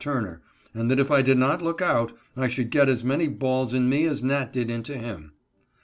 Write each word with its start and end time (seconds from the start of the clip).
Turner, 0.03 0.41
and 0.73 0.89
that, 0.89 0.99
if 0.99 1.11
I 1.11 1.21
did 1.21 1.37
not 1.37 1.61
look 1.61 1.79
out, 1.79 2.17
I 2.35 2.47
should 2.47 2.71
get 2.71 2.89
as 2.89 3.03
many 3.03 3.27
balls 3.27 3.71
in 3.71 3.87
me 3.87 4.05
as 4.07 4.23
Nat. 4.23 4.51
did 4.51 4.71
into 4.71 4.97
him. 4.97 5.33